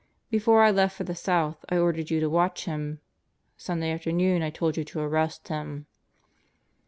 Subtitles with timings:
[0.31, 2.99] Before I left for the South I ordered you to watch him.
[3.55, 5.85] Sunday afternoon I told you to arrest him."